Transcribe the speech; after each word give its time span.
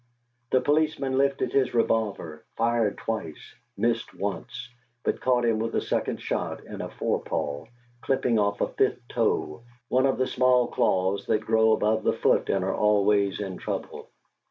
The 0.49 0.61
policeman 0.61 1.15
lifted 1.19 1.53
his 1.53 1.75
revolver, 1.75 2.43
fired 2.57 2.97
twice, 2.97 3.53
missed 3.77 4.15
once, 4.15 4.67
but 5.03 5.21
caught 5.21 5.45
him 5.45 5.59
with 5.59 5.73
the 5.73 5.81
second 5.83 6.19
shot 6.23 6.63
in 6.65 6.81
a 6.81 6.89
forepaw, 6.89 7.65
clipping 8.01 8.39
off 8.39 8.61
a 8.61 8.67
fifth 8.69 9.07
toe, 9.09 9.61
one 9.89 10.07
of 10.07 10.17
the 10.17 10.25
small 10.25 10.65
claws 10.69 11.27
that 11.27 11.41
grow 11.45 11.73
above 11.73 12.01
the 12.03 12.13
foot 12.13 12.49
and 12.49 12.65
are 12.65 12.73
always 12.73 13.39
in 13.39 13.57
trouble. 13.59 14.09